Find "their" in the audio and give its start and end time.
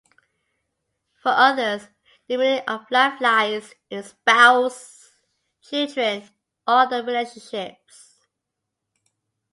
4.01-4.03